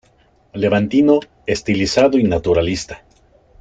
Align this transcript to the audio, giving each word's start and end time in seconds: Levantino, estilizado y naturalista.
Levantino, 0.53 1.19
estilizado 1.45 2.17
y 2.17 2.23
naturalista. 2.23 3.03